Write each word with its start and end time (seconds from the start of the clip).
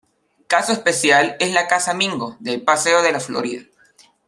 Caso 0.47 0.71
especial 0.73 1.35
es 1.39 1.53
la 1.53 1.67
Casa 1.67 1.93
Mingo 1.93 2.35
del 2.39 2.63
Paseo 2.63 3.03
de 3.03 3.11
la 3.11 3.19
Florida. 3.19 3.61